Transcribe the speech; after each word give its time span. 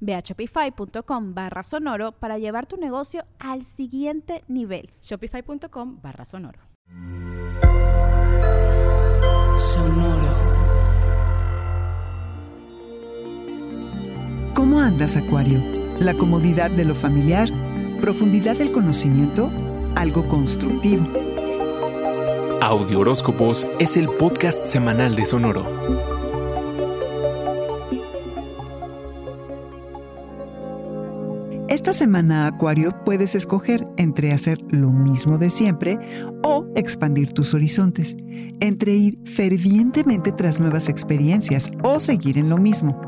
Ve 0.00 0.14
a 0.14 0.20
shopify.com 0.20 1.34
barra 1.34 1.62
sonoro 1.62 2.12
para 2.12 2.38
llevar 2.38 2.66
tu 2.66 2.76
negocio 2.76 3.24
al 3.38 3.64
siguiente 3.64 4.44
nivel. 4.48 4.90
Shopify.com 5.02 6.00
barra 6.02 6.24
sonoro. 6.24 6.60
Sonoro. 9.56 10.58
¿Cómo 14.54 14.80
andas, 14.80 15.16
Acuario? 15.16 15.60
La 16.00 16.14
comodidad 16.14 16.70
de 16.70 16.84
lo 16.84 16.94
familiar, 16.94 17.48
profundidad 18.00 18.56
del 18.56 18.72
conocimiento, 18.72 19.50
algo 19.94 20.26
constructivo. 20.28 21.06
Audio 22.60 23.00
Horóscopos 23.00 23.66
es 23.78 23.96
el 23.96 24.08
podcast 24.08 24.64
semanal 24.66 25.14
de 25.14 25.24
Sonoro. 25.24 26.17
Esta 31.88 32.00
semana, 32.00 32.46
Acuario, 32.46 32.92
puedes 33.06 33.34
escoger 33.34 33.88
entre 33.96 34.32
hacer 34.32 34.58
lo 34.68 34.90
mismo 34.90 35.38
de 35.38 35.48
siempre 35.48 35.98
o 36.42 36.66
expandir 36.74 37.32
tus 37.32 37.54
horizontes, 37.54 38.14
entre 38.60 38.94
ir 38.94 39.18
fervientemente 39.24 40.30
tras 40.32 40.60
nuevas 40.60 40.90
experiencias 40.90 41.70
o 41.82 41.98
seguir 41.98 42.36
en 42.36 42.50
lo 42.50 42.58
mismo. 42.58 43.00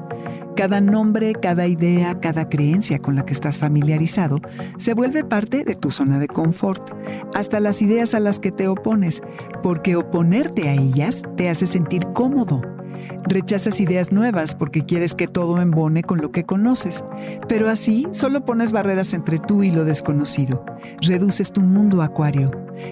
Cada 0.57 0.81
nombre, 0.81 1.35
cada 1.35 1.67
idea, 1.67 2.21
cada 2.21 2.49
creencia 2.49 3.01
con 3.01 3.17
la 3.17 3.27
que 3.27 3.35
estás 3.35 3.59
familiarizado 3.59 4.39
se 4.79 4.95
vuelve 4.95 5.25
parte 5.25 5.63
de 5.63 5.75
tu 5.75 5.91
zona 5.91 6.19
de 6.19 6.29
confort, 6.29 6.91
hasta 7.35 7.61
las 7.61 7.83
ideas 7.83 8.15
a 8.15 8.21
las 8.21 8.41
que 8.41 8.51
te 8.51 8.67
opones, 8.67 9.23
porque 9.63 9.95
oponerte 9.95 10.71
a 10.71 10.73
ellas 10.73 11.25
te 11.37 11.51
hace 11.51 11.67
sentir 11.67 12.07
cómodo 12.15 12.63
Rechazas 13.29 13.81
ideas 13.81 14.13
nuevas 14.13 14.55
porque 14.55 14.85
quieres 14.85 15.15
que 15.15 15.29
todo 15.29 15.61
embone 15.61 16.03
con 16.03 16.21
lo 16.21 16.31
que 16.33 16.45
conoces, 16.45 17.05
pero 17.49 17.71
así 17.71 18.07
solo 18.11 18.45
pones 18.45 18.73
barreras 18.73 19.15
entre 19.15 19.39
tú 19.39 19.63
y 19.63 19.71
lo 19.71 19.85
desconocido. 19.85 20.65
Reduces 21.01 21.53
tu 21.53 21.61
mundo 21.61 22.03
acuario. 22.03 22.51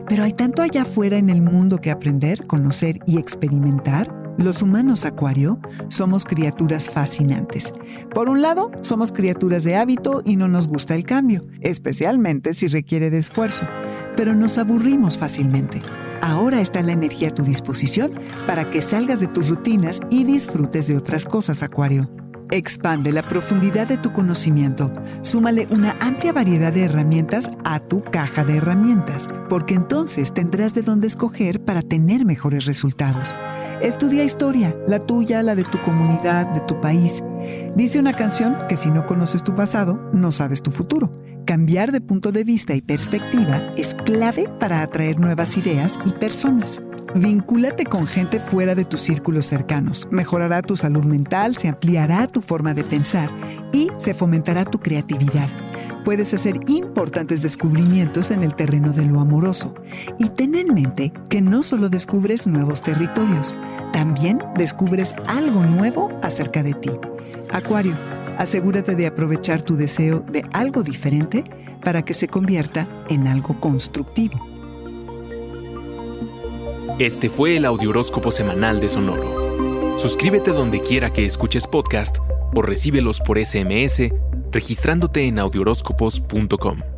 Pero 0.08 0.24
hay 0.24 0.32
tanto 0.32 0.62
allá 0.62 0.82
afuera 0.82 1.16
en 1.16 1.30
el 1.30 1.41
mundo 1.41 1.80
que 1.80 1.91
aprender, 1.91 2.46
conocer 2.46 2.98
y 3.06 3.19
experimentar. 3.19 4.14
Los 4.38 4.62
humanos 4.62 5.04
acuario 5.04 5.58
somos 5.88 6.24
criaturas 6.24 6.88
fascinantes. 6.88 7.72
Por 8.14 8.28
un 8.28 8.41
lado, 8.41 8.70
somos 8.82 9.10
criaturas 9.10 9.64
de 9.64 9.75
hábito 9.75 10.22
y 10.25 10.37
no 10.37 10.47
nos 10.47 10.69
gusta 10.69 10.94
el 10.94 11.04
cambio, 11.04 11.41
especialmente 11.60 12.54
si 12.54 12.69
requiere 12.69 13.10
de 13.10 13.19
esfuerzo, 13.19 13.64
pero 14.16 14.37
nos 14.37 14.58
aburrimos 14.58 15.19
fácilmente. 15.19 15.82
Ahora 16.21 16.61
está 16.61 16.83
la 16.83 16.93
energía 16.93 17.29
a 17.29 17.34
tu 17.34 17.43
disposición 17.43 18.12
para 18.47 18.71
que 18.71 18.83
salgas 18.83 19.21
de 19.21 19.29
tus 19.29 19.49
rutinas 19.49 20.01
y 20.11 20.25
disfrutes 20.25 20.89
de 20.89 20.97
otras 20.97 21.25
cosas, 21.25 21.62
Acuario. 21.62 22.09
Expande 22.51 23.12
la 23.12 23.23
profundidad 23.29 23.89
de 23.89 23.99
tu 23.99 24.12
conocimiento. 24.12 24.91
Súmale 25.21 25.69
una 25.71 25.97
amplia 26.01 26.33
variedad 26.33 26.73
de 26.73 26.84
herramientas 26.84 27.51
a 27.62 27.79
tu 27.79 28.03
caja 28.03 28.43
de 28.43 28.56
herramientas, 28.56 29.29
porque 29.51 29.75
entonces 29.75 30.33
tendrás 30.33 30.73
de 30.75 30.81
dónde 30.81 31.09
escoger 31.09 31.62
para 31.62 31.83
tener 31.83 32.25
mejores 32.25 32.65
resultados. 32.65 33.37
Estudia 33.83 34.25
historia, 34.25 34.75
la 34.87 34.99
tuya, 34.99 35.43
la 35.43 35.55
de 35.55 35.65
tu 35.65 35.79
comunidad, 35.83 36.49
de 36.55 36.61
tu 36.61 36.81
país. 36.81 37.23
Dice 37.77 38.00
una 38.00 38.15
canción 38.15 38.56
que 38.67 38.77
si 38.77 38.91
no 38.91 39.06
conoces 39.06 39.45
tu 39.45 39.55
pasado, 39.55 40.00
no 40.15 40.33
sabes 40.33 40.62
tu 40.62 40.71
futuro. 40.71 41.12
Cambiar 41.48 41.92
de 41.92 42.03
punto 42.03 42.31
de 42.31 42.44
vista 42.44 42.75
y 42.75 42.82
perspectiva 42.82 43.72
es 43.75 43.94
clave 43.94 44.50
para 44.60 44.82
atraer 44.82 45.19
nuevas 45.19 45.56
ideas 45.56 45.98
y 46.04 46.10
personas. 46.10 46.82
Vincúlate 47.14 47.86
con 47.86 48.06
gente 48.06 48.38
fuera 48.38 48.75
de 48.75 48.84
tus 48.84 49.00
círculos 49.00 49.47
cercanos. 49.47 50.06
Mejorará 50.10 50.60
tu 50.60 50.76
salud 50.76 51.04
mental, 51.04 51.56
se 51.56 51.69
ampliará 51.69 52.26
tu 52.26 52.42
forma 52.42 52.75
de 52.75 52.84
pensar 52.84 53.31
y 53.72 53.91
se 53.97 54.12
fomentará 54.12 54.66
tu 54.66 54.78
creatividad. 54.78 55.48
Puedes 56.04 56.34
hacer 56.34 56.60
importantes 56.66 57.41
descubrimientos 57.41 58.31
en 58.31 58.42
el 58.42 58.54
terreno 58.54 58.92
de 58.92 59.06
lo 59.06 59.19
amoroso. 59.19 59.75
Y 60.19 60.28
ten 60.28 60.54
en 60.54 60.75
mente 60.75 61.14
que 61.31 61.41
no 61.41 61.62
solo 61.62 61.88
descubres 61.88 62.47
nuevos 62.47 62.82
territorios, 62.82 63.54
también 63.94 64.38
descubres 64.54 65.14
algo 65.26 65.64
nuevo 65.64 66.10
acerca 66.20 66.62
de 66.62 66.75
ti. 66.75 66.91
Acuario, 67.50 67.94
asegúrate 68.38 68.94
de 68.94 69.06
aprovechar 69.06 69.60
tu 69.60 69.76
deseo 69.76 70.21
de 70.21 70.44
algo 70.53 70.82
diferente 70.82 71.44
para 71.82 72.04
que 72.04 72.15
se 72.15 72.28
convierta 72.28 72.87
en 73.10 73.26
algo 73.26 73.60
constructivo. 73.60 74.47
Este 76.99 77.28
fue 77.28 77.56
el 77.56 77.65
Audioróscopo 77.65 78.32
Semanal 78.32 78.81
de 78.81 78.88
Sonoro. 78.88 79.99
Suscríbete 79.99 80.53
donde 80.53 80.81
quiera 80.81 81.12
que 81.12 81.26
escuches 81.26 81.66
podcast 81.66 82.16
o 82.54 82.62
recíbelos 82.62 83.21
por 83.21 83.38
SMS 83.38 84.10
registrándote 84.50 85.26
en 85.26 85.38
audioróscopos.com. 85.38 86.97